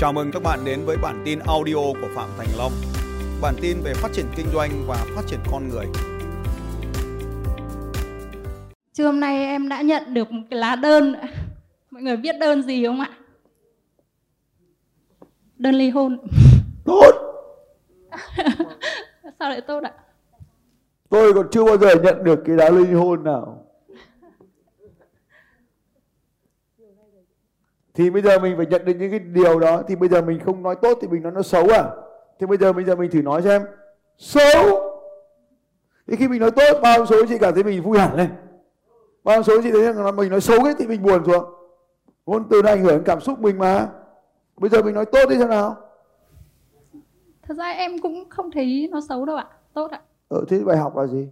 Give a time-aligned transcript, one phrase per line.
[0.00, 2.72] Chào mừng các bạn đến với bản tin audio của Phạm Thành Long.
[3.42, 5.86] Bản tin về phát triển kinh doanh và phát triển con người.
[8.92, 11.14] Trưa hôm nay em đã nhận được một cái lá đơn.
[11.90, 13.10] Mọi người biết đơn gì không ạ?
[15.56, 16.18] Đơn ly hôn.
[16.84, 17.12] Tốt.
[19.38, 19.92] Sao lại tốt ạ?
[21.08, 23.59] Tôi còn chưa bao giờ nhận được cái lá ly hôn nào.
[28.00, 30.40] Thì bây giờ mình phải nhận được những cái điều đó thì bây giờ mình
[30.44, 31.84] không nói tốt thì mình nói nó xấu à?
[32.38, 33.62] Thì bây giờ bây giờ mình thử nói xem
[34.18, 34.64] xấu.
[36.06, 38.28] Thì khi mình nói tốt bao số chị cảm thấy mình vui hẳn lên.
[39.24, 41.44] Bao số chị thấy rằng mình nói xấu ấy thì mình buồn xuống.
[42.26, 43.88] Ngôn từ nó ảnh hưởng cảm xúc mình mà.
[44.56, 45.76] Bây giờ mình nói tốt đi thế nào?
[47.42, 49.46] Thật ra em cũng không thấy nó xấu đâu ạ.
[49.74, 50.00] Tốt ạ.
[50.28, 51.28] Ờ, thế bài học là gì?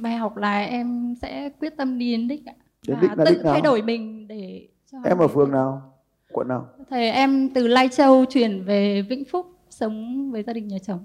[0.00, 2.54] Bài học là em sẽ quyết tâm đi đến đích ạ.
[2.88, 3.52] Đến và đích là tự đích nào?
[3.52, 5.92] thay đổi mình để cho Em ở phường nào?
[6.32, 6.68] Quận nào?
[6.90, 11.04] Thầy em từ Lai Châu chuyển về Vĩnh Phúc sống với gia đình nhà chồng.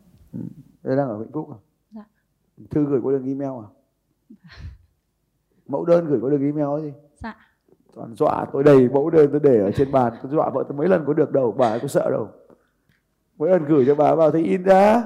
[0.84, 1.58] Đây đang ở Vĩnh Phúc à?
[1.92, 2.06] Dạ.
[2.70, 3.70] Thư gửi có đường email à?
[5.68, 6.94] Mẫu đơn gửi có đường email ấy gì?
[7.18, 7.36] Dạ.
[7.96, 10.78] Toàn dọa tôi đầy mẫu đơn tôi để ở trên bàn tôi dọa vợ tôi
[10.78, 12.30] mấy lần có được đâu bà ấy có sợ đâu
[13.38, 15.04] mỗi lần gửi cho bà vào thấy in ra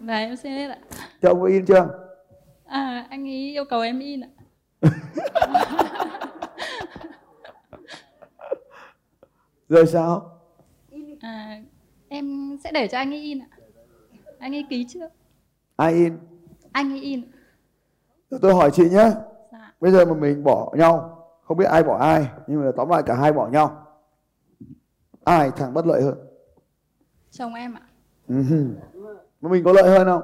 [0.00, 0.78] Và em hết ạ.
[1.22, 2.09] cho ông có in chưa
[2.70, 4.28] À, anh ấy yêu cầu em in ạ.
[9.68, 10.36] rồi sao
[11.20, 11.60] À,
[12.08, 13.48] em sẽ để cho anh ấy in ạ.
[14.38, 15.08] Anh ấy ký trước.
[15.76, 16.18] ai in
[16.72, 17.22] Anh ấy in.
[18.30, 19.10] Rồi tôi hỏi chị nhé
[19.52, 19.72] Dạ.
[19.80, 23.02] bây giờ mà mình bỏ nhau không biết ai bỏ ai nhưng mà tóm lại
[23.06, 23.86] cả hai bỏ nhau
[25.24, 26.14] ai thằng bất lợi hơn
[27.30, 27.82] Chồng em ạ.
[28.28, 28.34] Ừ
[29.40, 30.22] mà mình có lợi hơn không.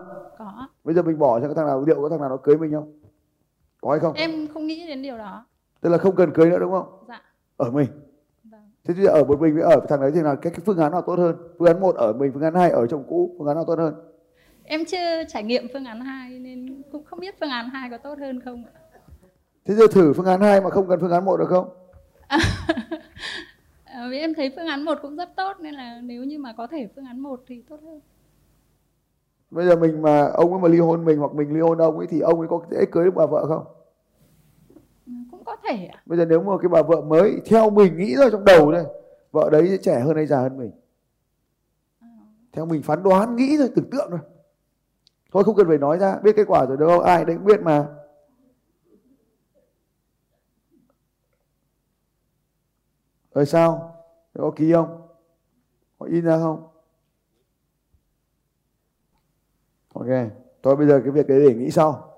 [0.87, 2.73] Bây giờ mình bỏ cho cái thằng nào liệu có thằng nào nó cưới mình
[2.73, 2.93] không
[3.81, 5.47] có hay không Em không nghĩ đến điều đó.
[5.81, 7.23] tức là không cần cưới nữa đúng không Dạ.
[7.57, 7.87] ở mình
[8.45, 8.61] Vâng.
[8.85, 10.93] thế giờ ở một mình với ở thằng đấy thì là cái, cái phương án
[10.93, 13.47] nào tốt hơn phương án một ở mình phương án hai ở chồng cũ phương
[13.49, 13.95] án nào tốt hơn
[14.69, 17.99] Em chưa trải nghiệm phương án 2 nên cũng không biết phương án 2 có
[17.99, 18.73] tốt hơn không ạ.
[19.65, 21.69] thế giờ thử phương án hai mà không cần phương án một được không
[22.29, 22.39] À,
[24.11, 26.67] vì em thấy phương án 1 cũng rất tốt nên là nếu như mà có
[26.67, 28.01] thể phương án 1 thì tốt hơn.
[29.51, 31.99] Bây giờ mình mà ông ấy mà ly hôn mình hoặc mình ly hôn ông
[31.99, 33.65] ấy thì ông ấy có dễ cưới được bà vợ không?
[35.31, 36.03] Cũng có thể ạ.
[36.07, 38.85] bây giờ nếu mà cái bà vợ mới theo mình nghĩ ra trong đầu thôi
[39.33, 40.71] vợ đấy sẽ trẻ hơn hay già hơn mình?
[42.53, 44.21] Theo mình phán đoán nghĩ thôi tưởng tượng thôi.
[45.33, 47.03] Thôi không cần phải nói ra biết kết quả rồi đúng không?
[47.03, 47.87] Ai đấy cũng biết mà.
[53.35, 53.97] Rồi sao?
[54.39, 55.09] Có ký không?
[55.99, 56.76] Có in ra không
[59.99, 60.31] ok
[60.63, 62.13] thôi bây giờ cái việc đấy để nghĩ sau.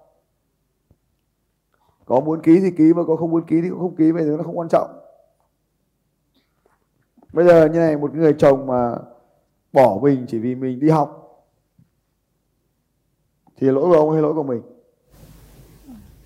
[2.05, 4.25] Có muốn ký thì ký mà có không muốn ký thì cũng không ký bây
[4.25, 4.91] giờ nó không quan trọng.
[7.33, 8.97] Bây giờ như này một người chồng mà
[9.72, 11.25] bỏ mình chỉ vì mình đi học
[13.56, 14.62] thì lỗi của ông hay lỗi của mình?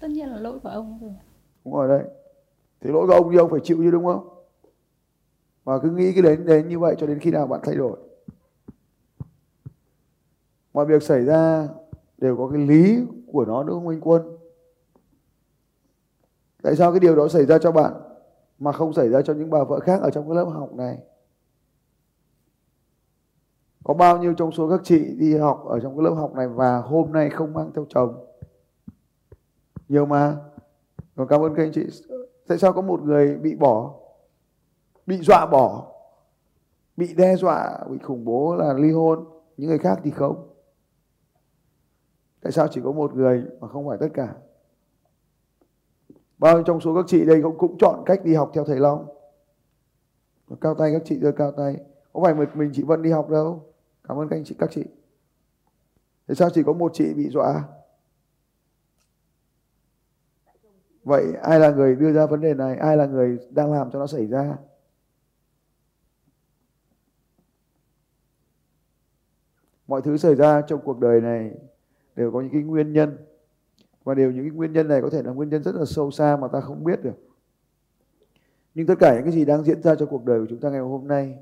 [0.01, 1.15] Tất nhiên là lỗi của ông rồi.
[1.65, 2.09] Đúng rồi đấy.
[2.81, 4.29] Thì lỗi của ông thì ông phải chịu chứ đúng không?
[5.65, 7.99] Và cứ nghĩ cái đến đến như vậy cho đến khi nào bạn thay đổi
[10.72, 11.69] mọi việc xảy ra
[12.19, 13.00] đều có cái lý
[13.33, 14.37] của nó, đúng không anh quân?
[16.62, 17.93] Tại sao cái điều đó xảy ra cho bạn
[18.59, 20.99] mà không xảy ra cho những bà vợ khác ở trong cái lớp học này?
[23.84, 26.49] Có bao nhiêu trong số các chị đi học ở trong cái lớp học này
[26.49, 28.27] và hôm nay không mang theo chồng?
[29.88, 30.37] Nhiều mà.
[31.16, 31.87] Còn cảm ơn các anh chị.
[32.47, 33.94] Tại sao có một người bị bỏ,
[35.06, 35.93] bị dọa bỏ,
[36.97, 39.25] bị đe dọa, bị khủng bố là ly hôn?
[39.56, 40.52] Những người khác thì không
[42.43, 44.35] tại sao chỉ có một người mà không phải tất cả?
[46.39, 48.81] Bao nhiêu trong số các chị đây cũng cũng chọn cách đi học theo thầy
[48.81, 49.07] Long?
[50.61, 51.77] Cao tay các chị đưa cao tay.
[52.13, 53.73] Có phải một mình chị Vân đi học đâu?
[54.09, 54.85] Cảm ơn các anh chị, các chị.
[56.27, 57.65] Tại sao chỉ có một chị bị dọa?
[61.05, 62.77] Vậy ai là người đưa ra vấn đề này?
[62.77, 64.56] Ai là người đang làm cho nó xảy ra?
[69.87, 71.55] Mọi thứ xảy ra trong cuộc đời này
[72.17, 73.17] đều có những cái nguyên nhân.
[74.05, 76.11] Và đều những cái nguyên nhân này có thể là nguyên nhân rất là sâu
[76.11, 77.17] xa mà ta không biết được.
[78.75, 80.70] Nhưng tất cả những cái gì đang diễn ra trong cuộc đời của chúng ta
[80.70, 81.38] ngày hôm nay,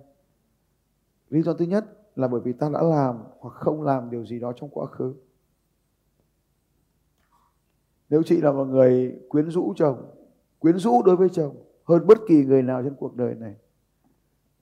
[1.29, 1.85] lý do thứ nhất
[2.17, 5.15] là bởi vì ta đã làm hoặc không làm điều gì đó trong quá khứ.
[8.09, 10.11] Nếu chị là một người quyến rũ chồng,
[10.59, 13.55] quyến rũ đối với chồng hơn bất kỳ người nào trên cuộc đời này,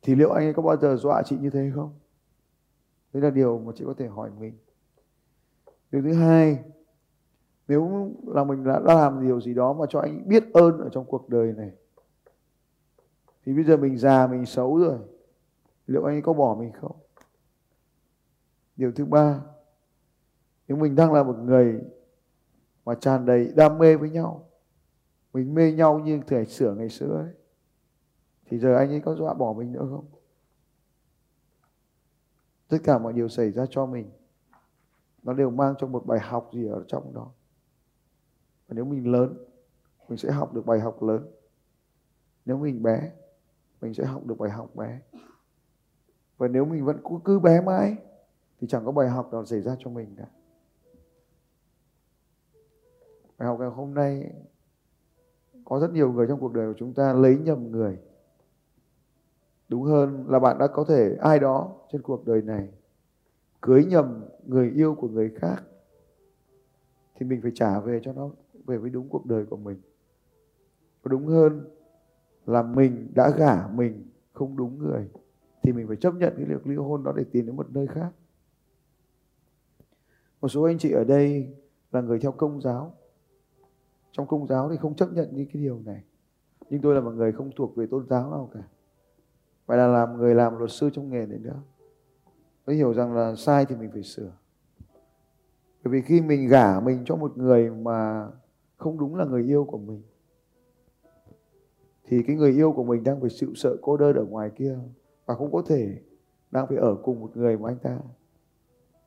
[0.02, 1.92] thì liệu anh ấy có bao giờ dọa chị như thế không?
[3.12, 4.56] Đấy là điều mà chị có thể hỏi mình
[5.92, 6.64] điều thứ hai
[7.68, 10.88] nếu là mình đã, đã làm điều gì đó mà cho anh biết ơn ở
[10.92, 11.72] trong cuộc đời này
[13.44, 14.98] thì bây giờ mình già mình xấu rồi
[15.86, 16.96] liệu anh ấy có bỏ mình không?
[18.76, 19.40] Điều thứ ba
[20.68, 21.80] nếu mình đang là một người
[22.84, 24.48] mà tràn đầy đam mê với nhau
[25.32, 27.32] mình mê nhau như thời sửa ngày xưa ấy
[28.46, 30.04] thì giờ anh ấy có dọa bỏ mình nữa không?
[32.68, 34.10] Tất cả mọi điều xảy ra cho mình
[35.28, 37.30] nó đều mang cho một bài học gì ở trong đó.
[38.68, 39.44] Và nếu mình lớn
[40.08, 41.30] mình sẽ học được bài học lớn.
[42.44, 43.12] Nếu mình bé
[43.80, 45.00] mình sẽ học được bài học bé.
[46.38, 47.96] Và nếu mình vẫn cứ, cứ bé mãi
[48.60, 50.26] thì chẳng có bài học nào xảy ra cho mình cả.
[53.38, 54.32] Bài học ngày hôm nay
[55.64, 57.98] có rất nhiều người trong cuộc đời của chúng ta lấy nhầm người.
[59.68, 62.68] Đúng hơn là bạn đã có thể ai đó trên cuộc đời này
[63.60, 65.62] cưới nhầm người yêu của người khác,
[67.14, 68.30] thì mình phải trả về cho nó,
[68.66, 69.80] về với đúng cuộc đời của mình.
[71.02, 71.68] Có đúng hơn
[72.46, 75.10] là mình đã gả mình không đúng người,
[75.62, 77.86] thì mình phải chấp nhận cái việc ly hôn đó để tìm đến một nơi
[77.86, 78.10] khác.
[80.40, 81.54] Một số anh chị ở đây
[81.92, 82.94] là người theo công giáo.
[84.12, 86.04] Trong công giáo thì không chấp nhận những cái điều này.
[86.70, 88.62] Nhưng tôi là một người không thuộc về tôn giáo nào cả.
[89.66, 91.62] Phải là làm người làm luật sư trong nghề này nữa
[92.68, 94.32] tôi hiểu rằng là sai thì mình phải sửa.
[95.84, 98.28] Bởi vì khi mình gả mình cho một người mà
[98.76, 100.02] không đúng là người yêu của mình,
[102.04, 104.78] thì cái người yêu của mình đang phải chịu sợ cô đơn ở ngoài kia
[105.26, 106.00] và không có thể
[106.50, 107.98] đang phải ở cùng một người mà anh ta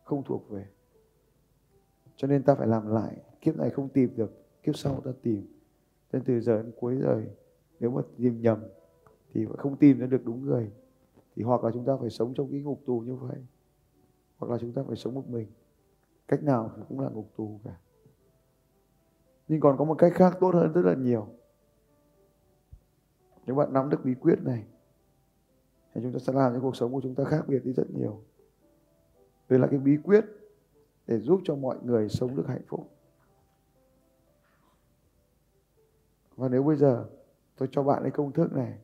[0.04, 0.66] không thuộc về.
[2.16, 5.48] Cho nên ta phải làm lại, kiếp này không tìm được, kiếp sau ta tìm.
[6.14, 7.28] Nên từ giờ đến cuối đời,
[7.80, 8.60] nếu mà tìm nhầm
[9.34, 10.72] thì không tìm ra được đúng người,
[11.36, 13.38] thì hoặc là chúng ta phải sống trong cái ngục tù như vậy
[14.42, 15.48] hoặc là chúng ta phải sống một mình.
[16.28, 17.80] Cách nào thì cũng là ngục tù cả.
[19.48, 21.28] Nhưng còn có một cách khác tốt hơn rất là nhiều.
[23.46, 24.66] Nếu bạn nắm được bí quyết này,
[25.94, 27.92] thì chúng ta sẽ làm cho cuộc sống của chúng ta khác biệt đi rất
[27.92, 28.24] nhiều.
[29.50, 30.26] Đây là cái bí quyết
[31.08, 32.90] để giúp cho mọi người sống được hạnh phúc.
[36.36, 37.10] Và nếu bây giờ
[37.58, 38.80] tôi cho bạn cái công thức này,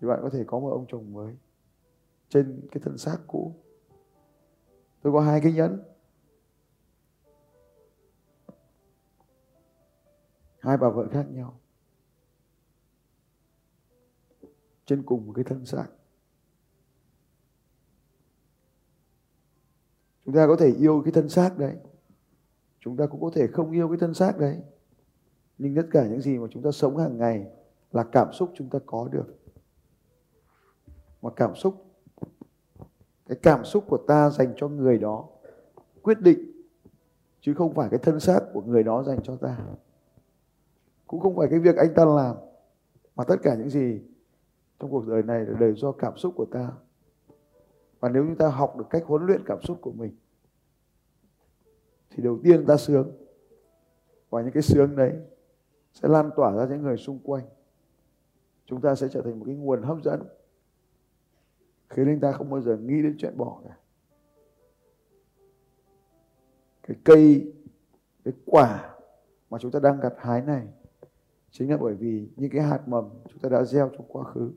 [0.00, 1.36] thì bạn có thể có một ông chồng mới
[2.30, 3.54] trên cái thân xác cũ.
[5.02, 5.82] Tôi có hai cái nhẫn.
[10.58, 11.60] Hai bà vợ khác nhau.
[14.86, 15.86] Trên cùng một cái thân xác.
[20.24, 21.76] Chúng ta có thể yêu cái thân xác đấy.
[22.80, 24.62] Chúng ta cũng có thể không yêu cái thân xác đấy.
[25.58, 27.46] Nhưng tất cả những gì mà chúng ta sống hàng ngày
[27.92, 29.38] là cảm xúc chúng ta có được.
[31.22, 31.89] Mà cảm xúc
[33.30, 35.28] cái cảm xúc của ta dành cho người đó.
[36.02, 36.38] Quyết định,
[37.40, 39.58] chứ không phải cái thân xác của người đó dành cho ta.
[41.06, 42.36] Cũng không phải cái việc anh ta làm,
[43.16, 44.00] mà tất cả những gì
[44.78, 46.72] trong cuộc đời này là đều do cảm xúc của ta.
[48.00, 50.16] Và nếu chúng ta học được cách huấn luyện cảm xúc của mình,
[52.10, 53.12] thì đầu tiên ta sướng.
[54.30, 55.12] Và những cái sướng đấy
[55.92, 57.44] sẽ lan tỏa ra những người xung quanh.
[58.66, 60.22] Chúng ta sẽ trở thành một cái nguồn hấp dẫn
[61.90, 63.76] khiến anh ta không bao giờ nghĩ đến chuyện bỏ cả.
[66.82, 67.52] Cái cây,
[68.24, 68.96] cái quả
[69.50, 70.68] mà chúng ta đang gặt hái này
[71.50, 74.52] chính là bởi vì những cái hạt mầm chúng ta đã gieo trong quá khứ.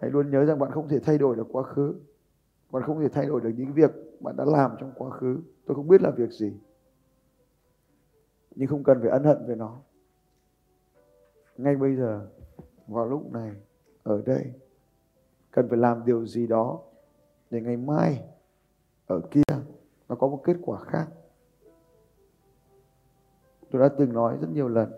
[0.00, 1.94] Hãy luôn nhớ rằng bạn không thể thay đổi được quá khứ.
[2.70, 3.90] Bạn không thể thay đổi được những việc
[4.20, 5.38] bạn đã làm trong quá khứ.
[5.66, 6.52] Tôi không biết là việc gì,
[8.54, 9.80] nhưng không cần phải ân hận về nó.
[11.56, 12.28] Ngay bây giờ,
[12.86, 13.52] vào lúc này
[14.02, 14.52] ở đây.
[15.50, 16.80] Cần phải làm điều gì đó
[17.50, 18.24] để ngày mai
[19.06, 19.42] ở kia
[20.08, 21.06] nó có một kết quả khác.
[23.70, 24.92] Tôi đã từng nói rất nhiều lần,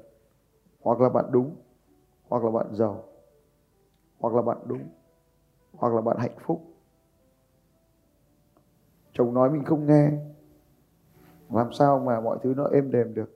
[0.80, 1.56] hoặc là bạn đúng,
[2.28, 3.04] hoặc là bạn giàu,
[4.18, 4.88] hoặc là bạn đúng,
[5.72, 6.62] hoặc là bạn hạnh phúc.
[9.12, 10.10] Chồng nói mình không nghe,
[11.50, 13.34] làm sao mà mọi thứ nó êm đềm được?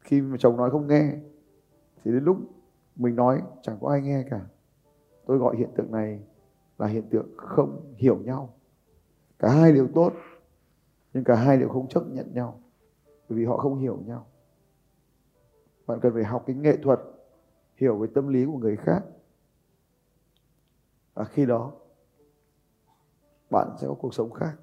[0.00, 1.12] Khi mà chồng nói không nghe,
[2.04, 2.36] thì đến lúc
[2.96, 4.46] mình nói, chẳng có ai nghe cả.
[5.26, 6.22] Tôi gọi hiện tượng này
[6.78, 8.54] là hiện tượng không hiểu nhau.
[9.38, 10.12] Cả hai đều tốt,
[11.14, 12.60] nhưng cả hai đều không chấp nhận nhau,
[13.28, 14.26] bởi vì họ không hiểu nhau.
[15.86, 17.00] Bạn cần phải học cái nghệ thuật,
[17.76, 19.02] hiểu về tâm lý của người khác.
[21.14, 21.72] Và khi đó,
[23.50, 24.56] bạn sẽ có cuộc sống khác.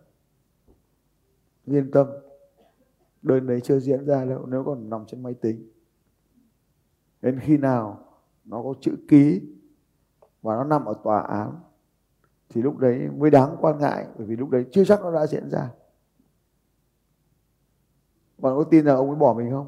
[1.65, 2.07] Yên tâm,
[3.22, 5.72] đơn đấy chưa diễn ra đâu, nếu còn nằm trên máy tính.
[7.22, 8.06] Đến khi nào
[8.47, 9.41] nó có chữ ký
[10.41, 11.59] và nó nằm ở tòa án.
[12.49, 15.27] Thì lúc đấy mới đáng quan ngại bởi vì lúc đấy chưa chắc nó đã
[15.27, 15.71] diễn ra.
[18.37, 19.67] Bạn có tin là ông ấy bỏ mình không?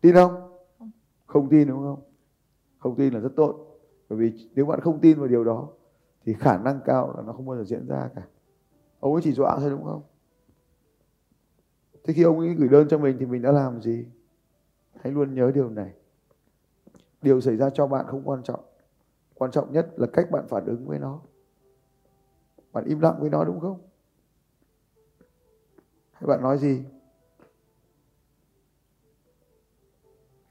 [0.00, 0.58] Tin không.
[1.26, 2.00] Không tin đúng không?
[2.78, 3.80] Không tin là rất tốt.
[4.08, 5.68] Bởi vì nếu bạn không tin vào điều đó
[6.24, 8.22] thì khả năng cao là nó không bao giờ diễn ra cả.
[9.00, 10.02] Ông ấy chỉ dọa thôi đúng không?
[12.04, 14.06] Thế khi ông ấy gửi đơn cho mình thì mình đã làm gì?
[15.00, 15.94] Hãy luôn nhớ điều này
[17.22, 18.64] điều xảy ra cho bạn không quan trọng.
[19.34, 21.20] Quan trọng nhất là cách bạn phản ứng với nó.
[22.72, 23.80] Bạn im lặng với nó đúng không?
[26.12, 26.84] Hay bạn nói gì?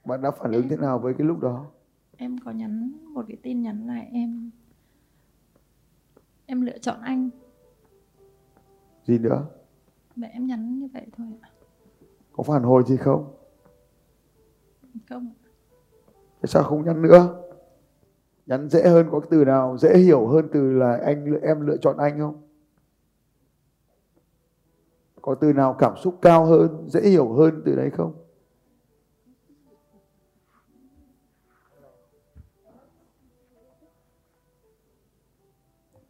[0.06, 1.66] Bạn đã phản ứng thế nào với cái lúc đó?
[2.18, 4.52] Em có nhắn một cái tin nhắn là em
[6.46, 7.30] em lựa chọn anh.
[9.04, 9.48] Gì nữa?
[10.16, 11.50] Mẹ em nhắn như vậy thôi ạ.
[12.32, 13.34] Có phản hồi gì không?
[15.10, 15.34] Không
[16.42, 17.44] tại sao không nhắn nữa?
[18.46, 19.78] Nhắn dễ hơn có cái từ nào?
[19.78, 22.42] Dễ hiểu hơn từ là anh, em lựa chọn anh không?
[25.22, 28.14] Có từ nào cảm xúc cao hơn, dễ hiểu hơn từ đấy không?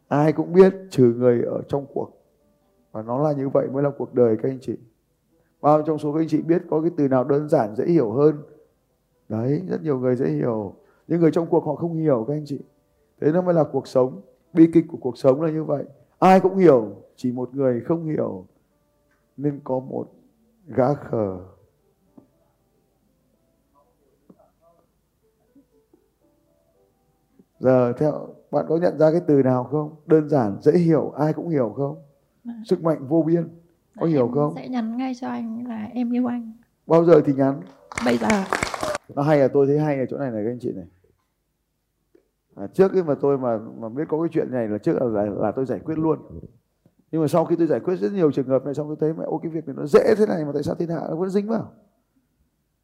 [0.08, 2.10] Ai cũng biết trừ người ở trong cuộc.
[2.92, 4.76] Và nó là như vậy mới là cuộc đời các anh chị.
[5.60, 8.12] Bao trong số các anh chị biết có cái từ nào đơn giản, dễ hiểu
[8.12, 8.42] hơn
[9.28, 10.74] đấy rất nhiều người dễ hiểu.
[11.08, 12.60] Những người trong cuộc họ không hiểu các anh chị.
[13.20, 14.20] Thế nó mới là cuộc sống
[14.52, 15.84] bi kịch của cuộc sống là như vậy.
[16.18, 18.46] Ai cũng hiểu chỉ một người không hiểu.
[19.36, 20.06] Nên có một
[20.66, 21.38] gã khờ.
[27.60, 29.94] Giờ theo bạn có nhận ra cái từ nào không?
[30.06, 31.96] Đơn giản dễ hiểu ai cũng hiểu không?
[32.44, 32.62] Vâng.
[32.64, 33.48] sức mạnh vô biên
[34.00, 34.52] có Dạ, hiểu em không?
[34.56, 36.52] sẽ nhắn ngay cho anh là em yêu anh.
[36.86, 37.60] Bao giờ thì nhắn?
[38.04, 38.26] Bây giờ
[39.14, 40.86] nó hay là tôi thấy hay ở chỗ này này các anh chị này.
[42.54, 45.06] À, trước khi mà tôi mà mà biết có cái chuyện này là trước là,
[45.06, 46.18] là là tôi giải quyết luôn.
[47.10, 49.12] Nhưng mà sau khi tôi giải quyết rất nhiều trường hợp này xong tôi thấy
[49.12, 51.16] mẹ ô cái việc này nó dễ thế này mà tại sao thiên hạ nó
[51.16, 51.72] vẫn dính vào?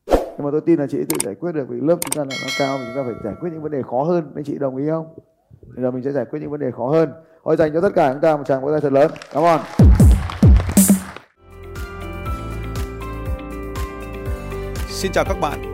[0.06, 2.36] Nhưng mà tôi tin là chị tự giải quyết được vì lớp chúng ta là
[2.42, 4.30] nó cao thì chúng ta phải giải quyết những vấn đề khó hơn.
[4.34, 5.14] Mấy chị đồng ý không?
[5.74, 7.12] Bây giờ mình sẽ giải quyết những vấn đề khó hơn.
[7.44, 9.10] Thôi dành cho tất cả chúng ta một tràng vỗ tay thật lớn.
[9.32, 9.60] Cảm ơn
[14.88, 15.73] Xin chào các bạn